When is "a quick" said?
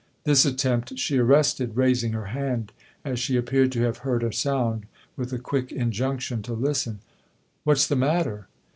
5.31-5.71